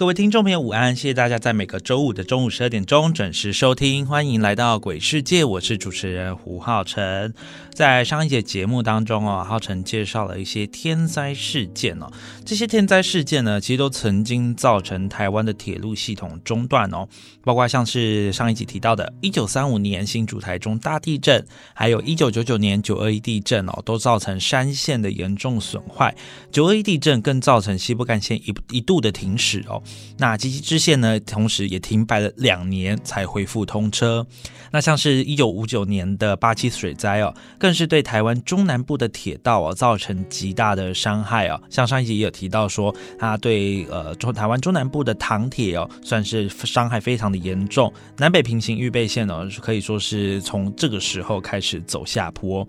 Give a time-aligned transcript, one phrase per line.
[0.00, 0.96] 各位听众朋友，午安！
[0.96, 7.34] 谢谢大家在每个周五的中午十二点钟准时收听，欢迎来到《鬼世界》，我是主持人胡浩辰。
[7.74, 12.10] 在上一节节目当中哦，浩辰介绍了一些天灾事件哦，
[12.46, 17.06] 这些天灾事件呢，其实都曾经造成台湾的铁路系统中断哦，
[17.44, 26.14] 包括像是上一集提到的1935年新竹台中大地震，还有一九九九年九二一地震哦，都造成山线的严重损坏。
[26.50, 29.82] 九二一地震更造成西部干线一一度的停驶哦。
[30.18, 34.26] 那基基支线呢，同时也停摆了两年才恢复通车。
[34.72, 41.60] 那像是一九五九年的八七水灾哦，更是对台湾中南部的铁道哦造成极大的伤害哦。
[41.68, 47.92] 像上一集也有提到说，它对呃中台湾中南部的唐铁哦，算是伤害非常的严重。
[48.16, 52.64] 南北平行预备线哦，可以说是从这个时候开始走下坡。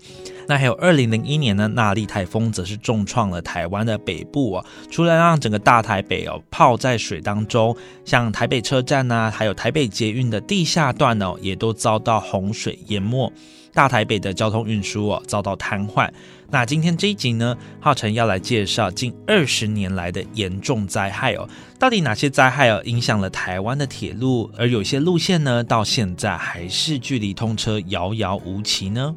[0.48, 13.30] 那还有二零零一年呢，纳利台风则是重创了台湾的北部哦，除了让整个大台北哦泡在水水当中，像台北车站呐，还有台北捷运的地下段哦，也都遭到洪水淹没，
[13.74, 16.08] 大台北的交通运输哦遭到瘫痪。
[16.48, 21.46] 那今天这一集呢，浩辰要来介绍近二十年来的严重灾害哦，
[21.78, 29.14] 到底哪些灾害哦影响了台湾的铁路，而有些路线呢，到现在还是距离通车遥遥无期呢？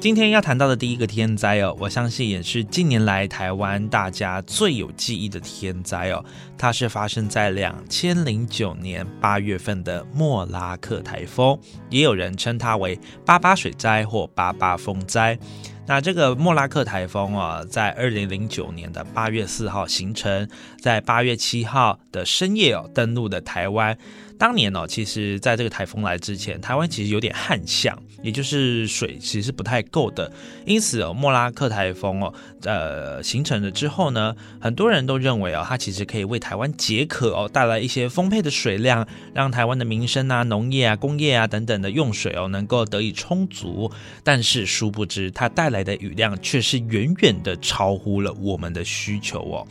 [0.00, 6.24] 今天要谈到的第一个天灾哦，我相信也是近年来台湾大家最有记忆的天灾哦。
[6.56, 11.58] 它是发生在两千零九年八月份的莫拉克台风，
[11.90, 15.36] 也有人称它为八八水灾或八八风灾。
[15.84, 20.48] 那这个莫拉克台风啊，在二零零九年的八月四号形成，
[20.80, 23.98] 在八月七号的深夜哦登陆的台湾。
[24.38, 30.30] 当年呢，其实在这个台风来之前，台湾其实有点旱象，也就是水其实是不太够的。
[30.64, 32.32] 因此哦，莫拉克台风哦，
[32.62, 43.90] 呃，形成了之后呢，很多人都认为哦，它其实可以为台湾解渴哦，带来一些丰沛的水量，让台湾的民生啊、农业啊、工业啊等等的用水哦，能够得以充足。
[44.22, 49.66] 但是殊不知，它带来的雨量却是远远的超乎了我们的需求哦。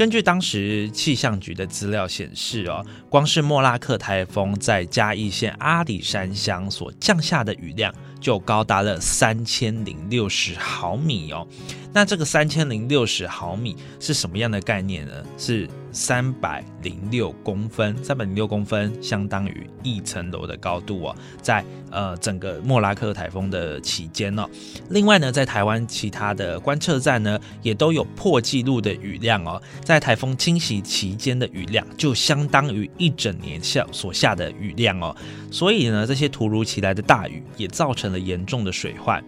[0.00, 11.46] 根据当时气象局的资料显示，哦，光是莫拉克台风在嘉义县阿里山乡所降下的雨量就高达了三千零六十毫米哦。
[11.92, 15.12] 那这个三千零六十毫米是什么样的概念呢？
[15.36, 15.68] 是。
[15.92, 24.48] 三百零六公分，三百零六公分相当于一层楼的高度哦，在呃整个莫拉克台风的期间呢，
[24.88, 35.14] 另外呢，在台湾其他的观测站呢，也都有破纪录的雨量哦，在台风侵袭期间的雨量就相当于一整年下所下的雨量哦，
[35.50, 39.22] 所以呢，这些突如其来的大雨也造成了严重的水患。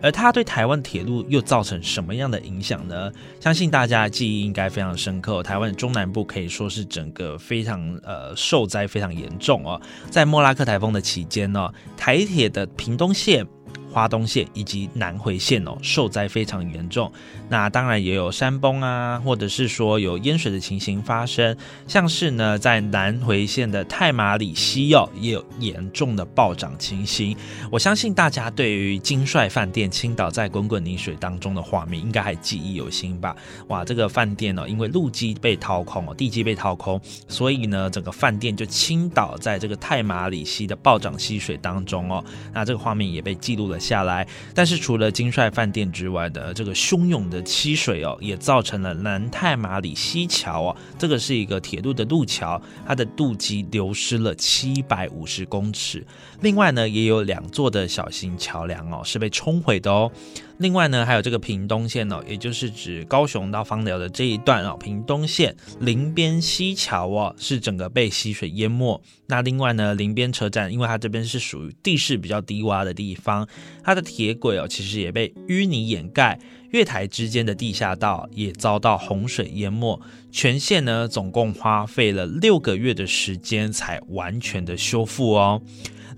[0.00, 3.10] 而它对台湾铁路又造成什么样的影响呢？
[3.40, 5.42] 相信大家记忆应该非常深刻。
[5.42, 13.46] 台湾中南部可以说是整个非常呃受灾非常严重哦，在莫拉克台风的期间呢，台铁的屏东线。
[13.90, 17.10] 花东线以及南回线哦，受灾非常严重。
[17.48, 21.56] 那当然也有山崩啊，或者是说有淹水的情形发生。
[21.86, 27.34] 像是呢，在南回线的太马里西哦，也有严重的暴涨情形。
[27.72, 33.34] 我相信大家对于金帅饭店倾倒在滚滚泥水当中的画面，应该还记忆犹新吧？
[33.68, 42.22] 哇，这个饭店哦，因为路基被掏空哦，地基被掏空，所以呢，整个饭店就倾倒在这个太马里溪的暴涨溪水当中哦。
[42.52, 43.78] 那这个画面也被记录了。
[43.88, 56.06] 下来，但是除了金帅饭店之外的这个汹涌的溪水哦，也造成了南太马里西桥哦，这个是一个铁路的路桥，它的渡基流失了七百五十公尺。
[56.42, 60.12] 另外呢，也有两座的小型桥梁哦是被冲毁的哦。
[60.58, 69.00] 另外呢，还有这个屏东线哦，也就是指高雄到芳寮的这一段哦，屏东线林边溪桥哦，是整个被溪水淹没。
[69.26, 73.46] 那另外呢，林边车站，因为它这边是属于地势比较低洼的地方，
[73.84, 76.40] 它的铁轨哦，其实也被淤泥掩盖，
[76.70, 80.00] 月台之间的地下道也遭到洪水淹没。
[80.32, 85.62] 全线呢，总共花费了六个月的时间才完全的修复哦。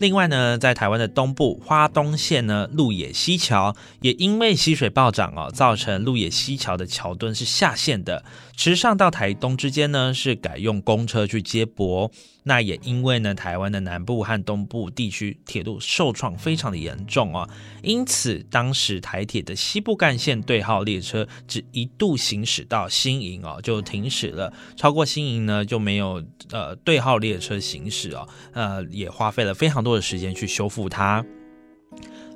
[0.01, 8.25] 另外呢，在台湾的东部花东线呢，鹿野溪桥也因为溪水暴涨哦，造成鹿野溪桥的桥墩是下陷的。
[8.57, 12.11] 池上到台东之间呢，是改用公车去接驳。
[12.51, 17.49] 那也因为呢，台湾的南部和东部地区铁路受创非常的严重哦，
[17.81, 24.53] 因此当时台铁的西部干线对号列车只一度行驶到新营哦，就停驶了。
[24.75, 26.21] 超过新营呢，就没有
[26.51, 31.25] 呃对号列车行驶哦，呃，也花费了非常多的时间去修复它。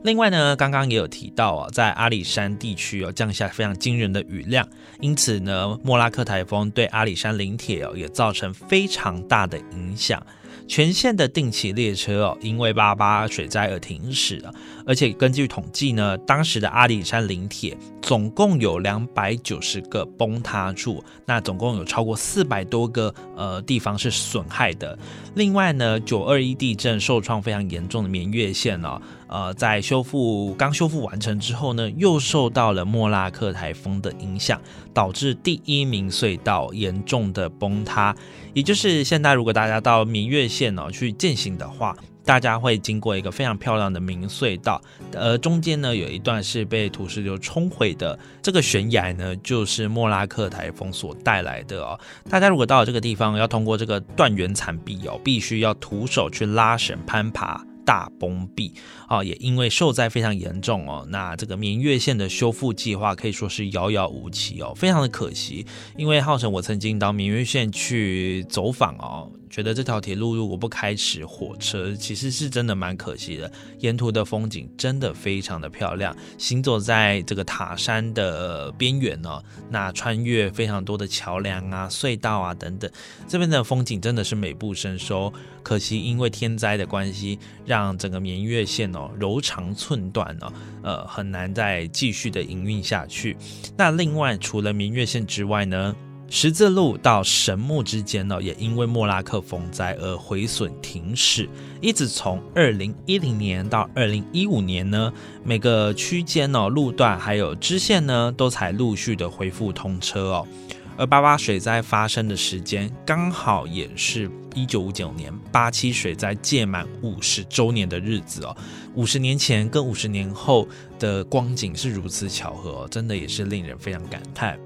[0.05, 4.69] 另外呢，刚刚也有提到啊，在阿里山地区哦降下非常惊人的雨量，
[5.01, 10.23] 因此呢，莫拉克台风对阿里山林铁哦也造成非常大的影响。
[10.67, 14.53] 全线的定期列车哦，因为八八水灾而停驶了。
[14.87, 24.99] 而且根据统计呢，当时的阿里山林铁总共有两百九十个崩塌处，那总共有超过四百多个呃地方是损害的。
[25.35, 34.61] 另外呢，九二一地震受创非常严重的绵月线哦，呃，在修复刚修复完成之后呢，又受到了莫拉克台风的影响，
[34.93, 38.15] 导致第一名隧道严重的崩塌。
[38.53, 41.97] 也就是现在，如果大家到明月线哦去践行的话。
[42.26, 44.81] 大家会经过一个非常漂亮的明隧道，
[45.15, 48.19] 而中间呢有一段是被土石流冲毁的。
[48.41, 52.00] 这个悬崖呢，就是莫拉克台风所带来的哦。
[52.31, 57.62] 大家如果到了这个地方，要通过这个断垣残壁哦，必须要徒手去拉绳攀爬。
[57.85, 58.73] 大崩壁
[59.07, 65.67] 啊，也因为受灾非常严重哦，那这个明月线的修复计划可以说是遥遥无期哦，非常的可惜。
[65.97, 73.49] 因为浩辰我曾经到明月线去走访哦，觉得这条铁路如果不开始火车，其实是真的蛮可惜的。
[73.79, 79.41] 沿途的风景真的非常的漂亮，行走在这个塔山的边缘呢，
[79.71, 82.91] 那穿越非常多的桥梁啊、隧道啊等等，
[83.29, 85.33] 这边的风景真的是美不胜收。
[85.62, 90.53] 可惜因为天灾的关系，让整个绵月线哦柔肠寸断哦，
[90.83, 93.37] 呃很难再继续的营运下去。
[93.77, 95.95] 那另外除了绵月线之外呢，
[96.31, 101.49] 十字路到神木之间呢，也因为莫拉克风灾而毁损停驶。
[101.81, 105.12] 一直从二零一零年到二零一五年呢，
[105.44, 110.49] 每个区间哦路段还有支线呢，都才陆续的恢复通车哦。
[110.97, 118.56] 而八八水灾发生的时间刚好也是一九五九年八七水灾届满五十周年的日子哦，
[118.94, 120.67] 五十年前跟五十年后
[120.99, 124.59] 的光景是如此巧合，真的也是令人非常感叹。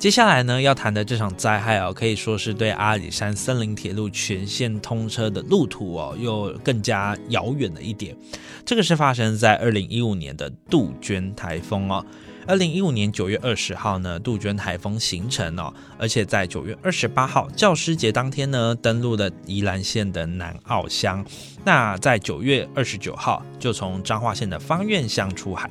[0.00, 8.16] 接下来呢，要谈的这场灾害哦，可以说是对阿里山森林铁路全线通车的路途哦，又更加遥远了一点。
[8.64, 12.02] 这个是发生在二零一五年的杜鹃台风哦。
[12.46, 21.22] 二零一五年九月二十号呢，杜鹃台风形成哦，而且在九月二十八号教师节当天呢，登陆了宜兰县的南澳乡。
[21.62, 25.70] 那在九月二十九号，就从彰化县的方院乡出海。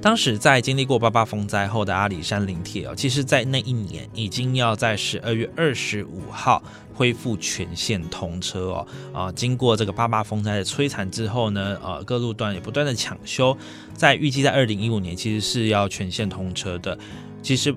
[0.00, 6.62] 当时在经历过八八风灾后的阿里山林铁哦，其实在那一年已经要在十二月二十五号
[6.94, 8.86] 恢复全线通车哦。
[9.12, 13.56] 啊，经过这个八八风灾的摧残之后呢，呃，各路段也不断的抢修，
[13.94, 16.98] 在预计在二零一五年其实是要全线通车的。
[17.42, 17.74] 其实，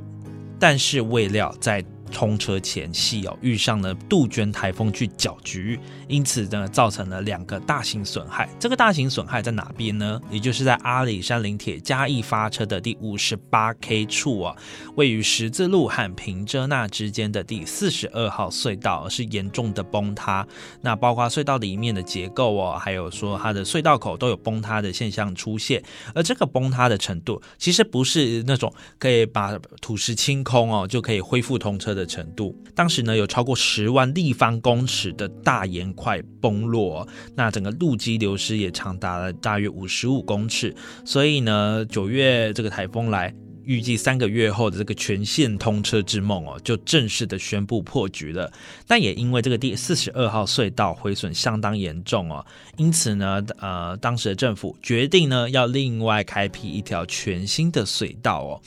[0.59, 5.77] 但是未料在通车前夕哦，遇上了杜鹃台风去搅局，
[6.07, 8.47] 因此呢，造成了两个大型损害。
[8.59, 10.21] 这个大型损害在哪边呢？
[10.29, 14.55] 也就是在阿里山林铁嘉义发车的第五十八 K 处啊，
[14.95, 20.47] 位于十字路和平遮那之间的第四十二号隧道是严重的崩塌。
[20.81, 25.83] 那包括隧道里面的结构哦，还有说它的隧道口都有崩塌的现象出现。
[26.13, 32.13] 而这个崩塌的程度，其实不是那种可以把土石清空哦就可以恢复通车的的。
[32.13, 43.33] 程度，当时呢有超过十万立方公尺的大岩块崩落，那整个路基流失也长达了大约五十五公尺，所以呢九月这个台风来。
[43.65, 48.51] 预计三个月后的这个全线通车之梦哦，就正式的宣布破局了。
[48.85, 52.45] 但也因为这个第四十二号隧道毁损相当严重哦，
[52.75, 58.61] 因此呢，呃，当时的政府决定呢，要另外开辟一条全新的隧道哦。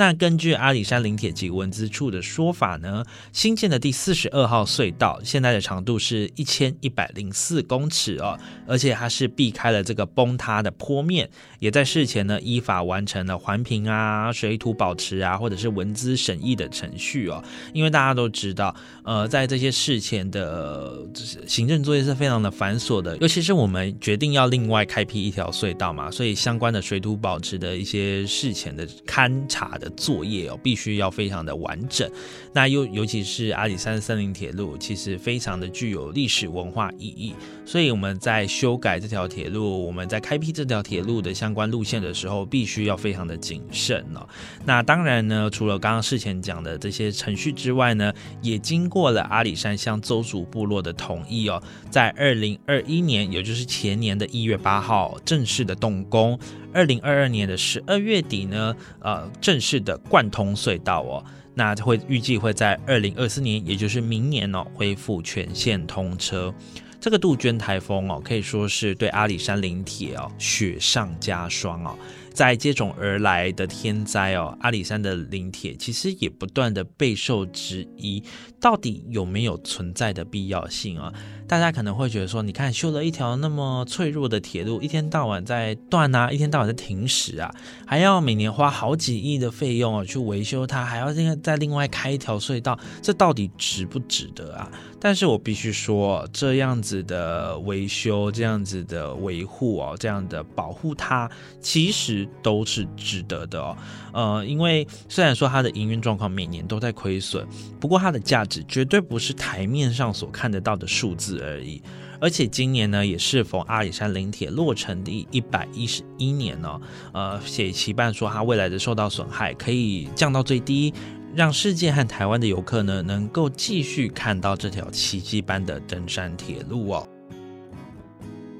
[0.00, 3.04] 那根据阿里山林铁及文资处的说法呢，
[3.34, 8.34] 新建的第四十二号隧道现在的长度是一千一百零四公尺哦，
[8.66, 11.28] 而且它是避开了这个崩塌的坡面，
[11.58, 17.44] 也在事前呢依法完成了环评啊、水土保持啊，或者是文资审议的程序哦。
[17.74, 21.06] 因为大家都知道，呃，在这些事前的
[21.46, 29.89] 行政作业是非常的繁琐的，尤其是我们决定要另外开辟一条隧道嘛，所以相关的水土保持的一些事前的勘察的。
[29.90, 32.10] 作业哦，必须要非常的完整。
[32.52, 37.34] 那又尤其是阿里山森林铁路，其实非常的具有历史文化意义。
[37.70, 44.28] 所以我们在修改这条铁路，我们在开辟这条铁路的相关路线的时候，必须要非常的谨慎哦。
[44.66, 48.12] 那当然呢，除了刚刚事前讲的这些程序之外呢，
[48.42, 56.36] 也经过了阿里山乡邹族部落的同意哦，在二零二一年，也就是前年的一月八号正式的动工。
[56.74, 61.24] 二零二二年的十二月底呢，呃，正式的贯通隧道哦，
[61.54, 66.52] 那会预计会在二零二四年，也就是明年哦，恢复全线通车。
[67.00, 71.96] 这个杜鹃台风哦，可以说是对阿里山林铁哦雪上加霜哦。
[72.32, 78.22] 在接踵而来的天灾哦，阿里山的林铁其实也不断的备受质疑，
[78.60, 81.12] 到底有没有存在的必要性啊？
[81.50, 87.52] 大家可能会觉得说，你看修了一条那么脆弱的铁路，一天到晚在断啊，一天到晚在停驶啊，
[87.84, 94.70] 还要每年花好几亿的费用啊去维修它，还要另再另外开一条隧道，这到底值不值得啊？
[95.00, 101.28] 但是我必须说，这样子的维修，这样子的维护哦，这样的保护它，
[101.60, 103.76] 其实都是值得的哦。
[104.12, 107.46] 呃，因为虽然说它的营运状况每年都在亏损，
[107.78, 111.40] 不过它的价值绝对不是台面上所看得到的数字。
[111.40, 111.82] 而已，
[112.20, 116.80] 而且今年呢，也适逢阿里山林铁落成的一百一十一年呢，
[117.12, 120.92] 呃，写期盼说它未来的受到损害可以降到最低，
[121.34, 127.06] 让世界和台湾的游客呢，能够继续看到这条奇迹般的登山铁路哦。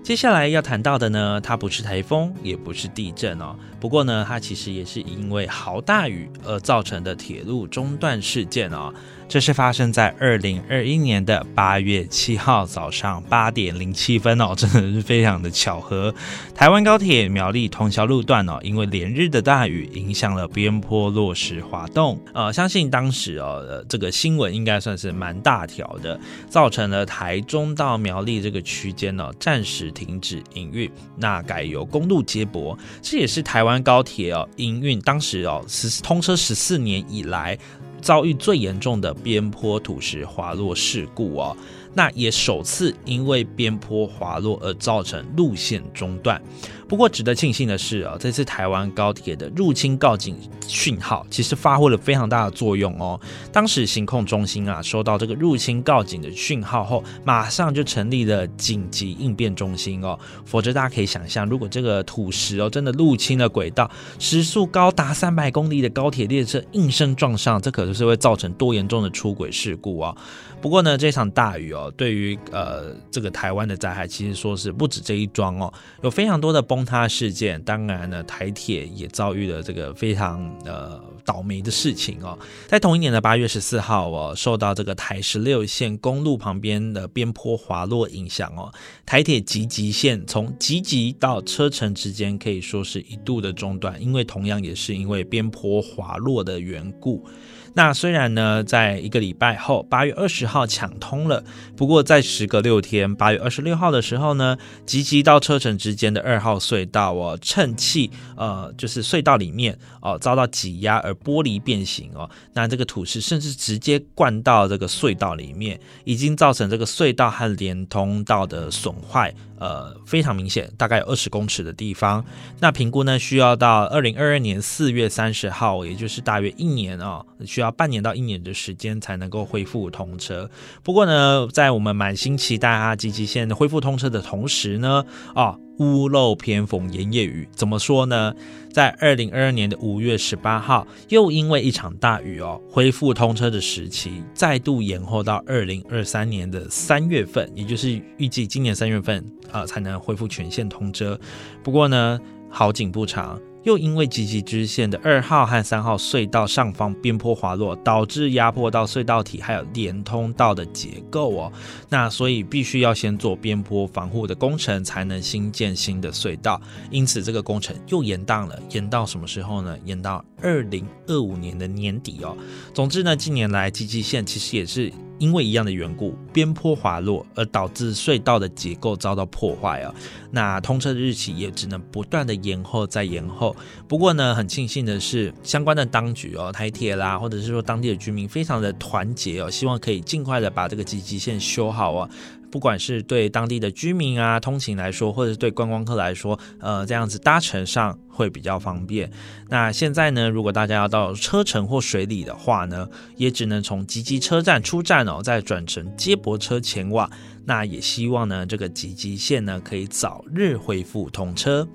[0.03, 3.55] 接下来要谈到的呢，它不是台风，也不是地震哦。
[3.79, 8.93] 不过呢，它其实也是因为豪大雨而造成的铁路中断事件哦。
[9.31, 16.13] 这是发生在二零二一年的八月七号早上八点零七分哦，真的是非常的巧合。
[16.53, 22.21] 台湾高铁苗栗通宵路段哦，因为连日的大雨，影响了边坡落石滑动。
[22.35, 26.19] 呃，相信当时哦，这个新闻应该算是蛮大条的，
[26.49, 32.77] 造成了台中到苗栗这个区间呢暂时停止营运，那改由公路接驳。
[33.01, 37.57] 这也是台湾高铁哦营运当时哦十通车十四年以来。
[38.01, 41.57] 遭遇最严重的边坡土石滑落事故哦，
[41.95, 46.41] 那也首次因为边坡滑落而造成路线中断。
[46.89, 53.21] 不过值得庆幸的是啊，这次台湾高铁的入侵告警讯号其实发挥了非常大的作用哦。
[53.53, 60.19] 当时行控中心啊收到这个入侵告警的讯号后，马上就成立了紧急应变中心哦。
[60.45, 63.89] 否则大家可以想象，如果这个土石哦真的入侵了轨道，
[64.19, 70.17] 时速高达三百公里的高铁列车应声撞上，这可就是会造成多严重的出轨事故啊！
[70.61, 77.61] 不过呢，这场大雨哦，对于呃这个台湾的灾害，其实说是不止这一桩哦，有非常多的崩塌事件。
[77.63, 82.39] 当然呢，台铁也遭遇了这个非常呃倒霉的事情哦。
[82.69, 88.73] 在同一年的八月十四号哦，受到这个台十六线公路旁边的边坡滑落影响哦，
[89.05, 97.27] 台铁集集线从集集到车城之间可以说是一度的中断，因为同样也是因为边坡滑落的缘故。
[97.75, 101.45] 那虽然呢，在一个礼拜后，八月二十号抢通了，
[101.77, 119.33] 不过在时隔六天，八月二十六号的时候呢，吉吉到车城之间的二号隧道哦，趁气呃，就是隧道里面哦遭到挤压而玻璃变形哦，那这个土石甚至直接灌到这个隧道里面，已经造成这个隧道和连通道的损坏。
[119.61, 122.25] 呃，非常明显，大概有二十公尺的地方。
[122.59, 130.51] 那评估呢，需要到二零二二年四月三十号，也就是大约一年啊，需要半年到一年的时间才能够恢复通车。
[130.83, 135.57] 不过呢，在我们满心期待啊，积极线恢复通车的同时呢，啊。
[135.81, 138.35] 屋漏偏逢连夜雨，怎么说呢？
[138.71, 151.19] 在二零二二年的五月十八号，又因为一场大雨哦，恢复通车的时期再度延后到二零二三年的三月份，也就是预计今年三月份啊才能恢复全线通车。
[151.65, 152.21] 不过呢，
[152.51, 153.41] 好景不长。
[153.63, 161.53] 又因为吉吉支线的二号和三号隧道上方边坡滑落，导致压迫到隧道体还有连通道的结构哦。
[161.89, 166.61] 那所以必须要先做边坡防护的工程，才能新建新的隧道。
[166.91, 169.77] 因此这个工程又延宕了，延到什么时候呢？
[169.85, 172.37] 延到二零二五年的年底哦。
[172.73, 174.93] 总之呢，近年来吉吉线其实也是。
[175.21, 179.95] 因为一样的缘故，边坡滑落而导致隧道的结构遭到破坏啊，
[180.31, 183.55] 那通车的日期也只能不断的延后再延后。
[183.87, 192.09] 不过呢，很庆幸的是，相关的当局哦，台铁啦，或者是说当地的居民，非常的团结哦，希望可以尽快的把这个集集线修好啊。
[192.51, 199.11] 不管是对当地的居民啊通勤来说，或者是对观光客来说，呃，这样子搭乘上会比较方便。
[199.49, 207.11] 那现在呢，如果大家要到车城或水里的话呢，也只能从吉吉车站出站哦，再转乘接驳车前往。
[207.45, 211.67] 那也希望呢，这个吉吉线呢可以早日恢复通车。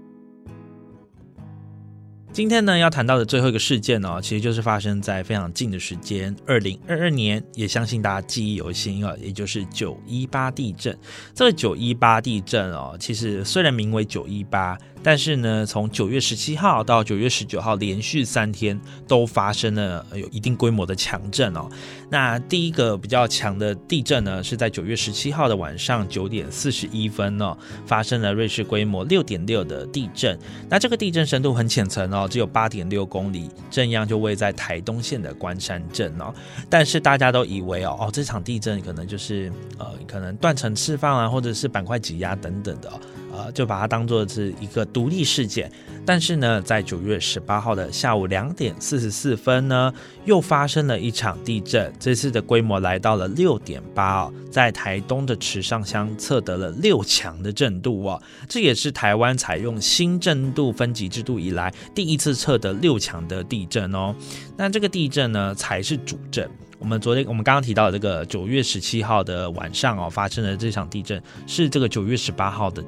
[2.35, 10.93] 今天呢要谈到的最后一个事件呢，其实就是发生在非常近的时间，二零二二年，也相信大家记忆犹新啊，也就是九一八地震。
[11.33, 14.77] 这个九一八地震哦，其实虽然名为九一八。
[15.05, 21.69] 但是呢，从九月十七号到九月十九号，连续三天都发生了有一定规模的强震哦。
[22.09, 30.35] 那第一个比较强的地震呢，是在九月十七号的晚上九点四十一分哦，发生了瑞士规模六点六的地震。
[30.67, 36.33] 那这个地震深度很浅层哦，只有八点六公里，震央就位在台东县的关山镇哦。
[36.67, 42.91] 但是大家都以为哦，哦这场地震可能就是呃，可能断层释放啊，或者是板块挤压等等的。
[43.35, 45.69] 呃，就把它当做是一个独立事件，
[46.05, 64.15] 但是呢，在九月十八号的下午两点四十四分呢，又发生了一场地震，这次的规模来到了六点八哦，在台东的池上乡测得了六强的震度哦，这也是台湾采用新震度分级制度以来第一次测得六强的地震哦。
[64.55, 66.49] 那这个地震呢，才是主震。
[66.79, 72.83] 我们昨天我们刚刚提到的这个九月十七号的晚上哦，发生的这场地震是这个九月十八号的。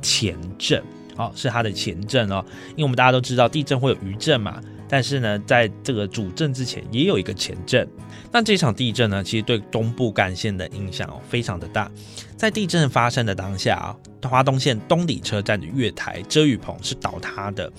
[0.00, 0.82] 前震，
[1.16, 7.88] 哦，是它的前震哦，因为我们大家都知道地震会有余震嘛，但是呢，在这个主震之前也有一个前震。
[8.30, 11.90] 那这场地震呢，其实对东部干线的影响，非常的大。
[12.36, 17.70] 在地震发生的当下啊，花东线东里车站的月台遮雨棚是倒塌的，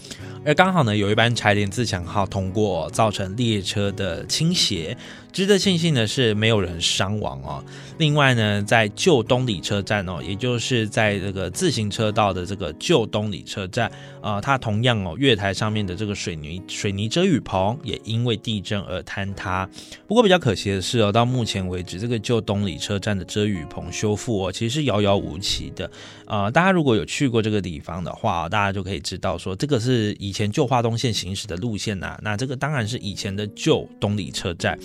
[0.45, 4.95] 而刚好呢，有一班柴联自强号通过，造成列车的倾斜。
[5.31, 7.63] 值得庆幸的是，没有人伤亡哦。
[7.99, 19.69] 另外呢，在旧东里车站哦，也就是在这个自行车道的这个旧东里车站啊，它同样哦，月台上面的这个水泥水泥遮雨棚也因为地震而坍塌。
[20.07, 25.89] 不过比较可惜的是哦，到目前为止，这个旧东里车站的遮雨棚修复哦，其实是遥遥无期的。
[26.29, 32.17] 呃，大家如果有去过这个地方的话，大家就可以知道说，这个是以前旧化东线行驶的路线呐。
[32.21, 34.77] 那这个当然是以前的旧东里车站。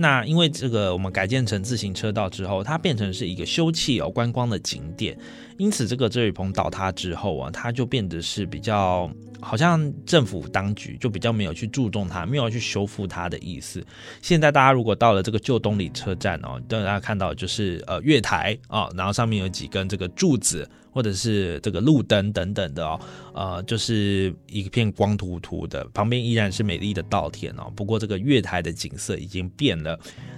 [0.00, 5.18] 那因为这个我们改建成自行车道之后，它变成是一个休憩哦观光的景点，
[5.56, 13.84] 因此这个遮雨棚倒塌之后啊，它就变得是比较好像政府当局就比较没有去注重它，没有去修复它的意思。
[14.22, 20.70] 现在大家如果到了这个旧东里车站哦，大家看到就是呃月台啊，然后上面有几根这个柱子。
[20.90, 23.00] 或者是这个路灯等等的哦，
[23.32, 27.70] 呃，就是一片光秃秃的，旁边依然是美丽的稻田哦。
[27.76, 29.87] 不过这个月台的景色已经变了。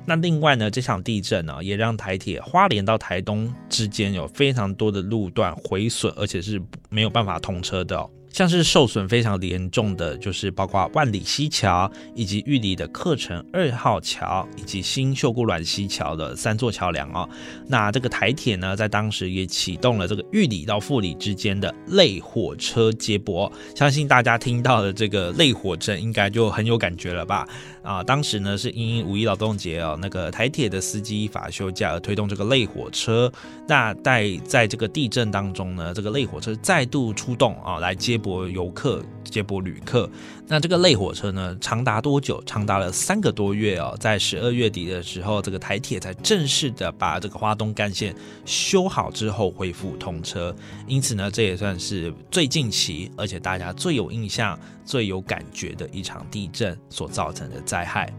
[0.05, 8.09] 那另外呢，这场地震呢，也让台铁花莲到台东之间有非常多的路段毁损，而且是没有办法通车的。
[8.33, 17.29] 像是受损非常严重的，就是包括万里溪桥以及玉里的客城二号桥以及新秀姑峦溪桥的三座桥梁哦。
[17.67, 23.51] 那这个台铁呢，在当时也启动了这个玉里到富里之间的类火车接驳。
[23.75, 27.47] 相信大家听到的这个类火车，应该就很有感觉了吧？
[27.83, 33.31] 啊，当时呢是因五一劳动节哦，那个台铁的司机法休假而推动这个类火车。
[33.67, 40.09] 那在在这个地震当中呢，这个类火车再度出动啊，来接驳游客、接驳旅客。
[40.47, 42.43] 那这个类火车呢，长达多久？
[42.45, 43.97] 长达了三个多月哦。
[43.99, 50.55] 在十二月底的时候，这个台铁才正式的把这个花东干线修好之后恢复通车。
[50.87, 58.13] 因此呢，这也算是最近期，而且大家最有印象、最有感觉的一场地震所造成的灾害。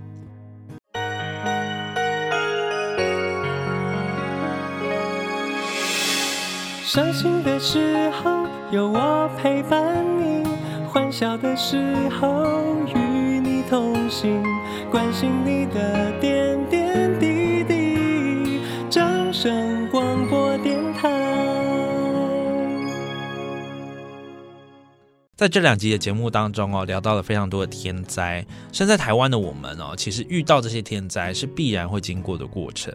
[6.84, 8.40] 伤心的时候
[8.72, 10.46] 有我陪伴你，
[10.88, 11.76] 欢笑的时
[12.10, 14.42] 候与你同行，
[14.90, 18.62] 关心你的点点滴滴。
[18.90, 20.11] 掌声光
[25.41, 28.45] 在这两集的节目当中哦，聊到了非常多的天灾。
[28.71, 32.93] 身在台湾的我们哦，其实遇到这些天灾是必然会经过的过程。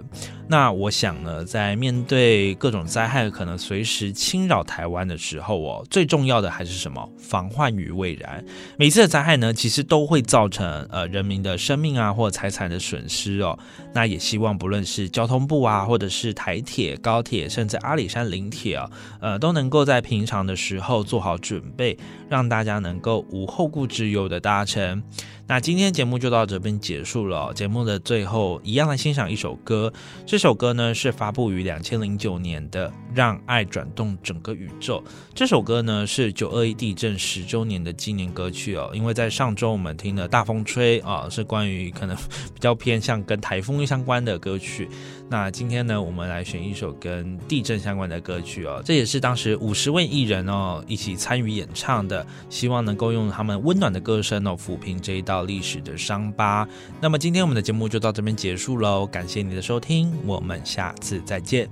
[0.49, 7.11] 那我想呢，在面对各种灾害可能随时侵扰台湾的时候哦，最重要的还是什么？
[7.19, 8.45] 防患于未然。
[8.79, 13.59] 每次的灾害呢，其实都会造成呃人民的生命啊或财产的损失哦。
[13.97, 18.91] 那也希望不论是交通部啊，或者是台铁、高铁，甚至阿里山林铁啊，
[19.23, 21.97] 呃，都能够在平常的时候做好准备，
[22.29, 25.03] 让大家能够无后顾之忧的搭乘。
[25.49, 27.53] 那今天节目就到这边结束了。
[27.55, 29.93] 节目的最后，一样来欣赏一首歌。
[30.27, 35.01] 这首歌呢是发布于两千零九年的《让爱转动整个宇宙》。
[35.37, 38.91] 这首歌呢是九二一地震十周年的纪念歌曲哦。
[38.93, 44.89] 因为在上周我们听了大风吹啊，是关于可能比较偏向跟台风相关的歌曲。
[45.29, 48.83] 那今天呢，我们来选一首跟地震相关的歌曲哦。
[48.85, 55.36] 这也是当时五十位艺人哦一起参与演唱的，希望能够用他们温暖的歌声哦抚平这一道。
[55.45, 56.67] 历史的伤疤。
[57.01, 61.69] 那么今天我们的节目就到这边结束喽，感谢你的收听，我们下次再见。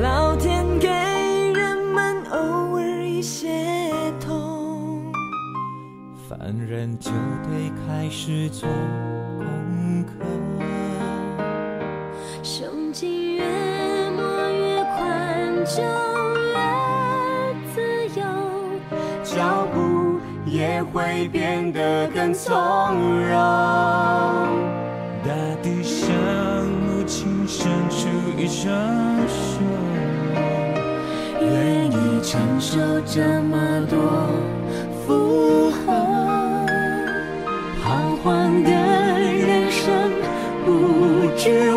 [0.00, 3.48] 老天给人们偶尔一些
[4.20, 5.12] 痛，
[6.28, 8.68] 凡人就得开始做。
[15.68, 16.56] 就越
[17.74, 17.76] 自
[18.18, 18.24] 由，
[19.22, 22.50] 脚步也会变得更从
[23.20, 23.36] 容。
[25.22, 25.30] 大
[25.62, 26.08] 地向
[26.64, 28.72] 母亲伸出一双
[29.28, 29.60] 手，
[31.38, 33.98] 愿意承受这么多
[35.06, 35.92] 负荷，
[37.84, 40.10] 彷徨的人生
[40.64, 41.74] 不知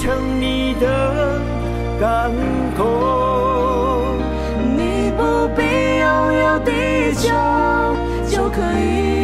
[0.00, 1.40] 成你的
[2.00, 2.30] 港
[2.76, 4.14] 口，
[4.76, 5.62] 你不必
[5.98, 7.26] 拥有地球，
[8.28, 9.17] 就可以